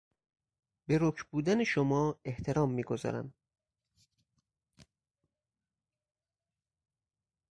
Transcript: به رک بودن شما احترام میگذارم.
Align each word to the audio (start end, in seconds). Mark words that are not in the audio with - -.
به 0.85 0.97
رک 1.01 1.23
بودن 1.23 1.63
شما 1.63 2.19
احترام 2.25 2.71
میگذارم. 2.71 3.33